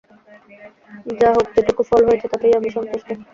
যা 1.15 1.29
হোক, 1.35 1.47
যেটুকু 1.55 1.81
ফল 1.89 2.01
হয়েছে, 2.07 2.25
তাতেই 2.29 2.57
আমি 2.57 2.69
সন্তুষ্ট। 2.71 3.07